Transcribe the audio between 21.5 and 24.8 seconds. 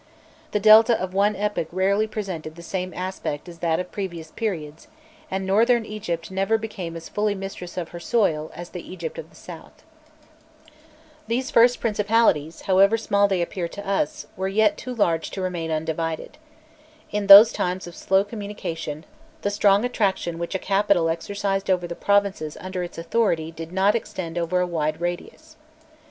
over the provinces under its authority did not extend over a